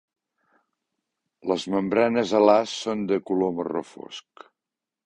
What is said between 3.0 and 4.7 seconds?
de color marró fosc.